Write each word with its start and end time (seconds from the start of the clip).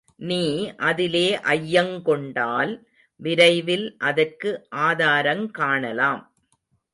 நீ 0.19 0.43
அதிலே 0.79 1.27
ஐயங்கொண்டால், 1.49 2.71
விரைவில் 3.19 3.95
அதற்கு 3.99 4.51
ஆதாரங்காணலாம். 4.79 6.23